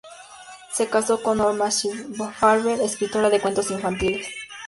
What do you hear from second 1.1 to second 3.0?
con Norma C. Farber,